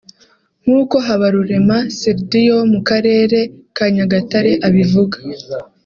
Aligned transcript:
nk’uko 0.63 0.95
Habarurema 1.05 1.77
Syldio 1.97 2.51
wo 2.59 2.65
mu 2.73 2.79
karere 2.89 3.39
ka 3.75 3.85
Nyagatare 3.93 4.51
abivuga 4.67 5.17